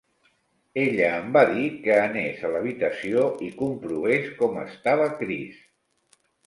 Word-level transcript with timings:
Ella 0.83 1.09
em 1.17 1.27
va 1.35 1.43
dir 1.51 1.67
que 1.85 1.99
anés 2.05 2.41
a 2.49 2.53
l'habitació 2.57 3.29
i 3.49 3.53
comprovés 3.63 4.29
com 4.43 4.61
estava 4.67 5.11
Chris. 5.23 5.67